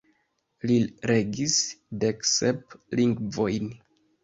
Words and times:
Li 0.71 0.77
regis 1.11 1.59
deksep 2.05 2.77
lingvojn. 3.03 3.73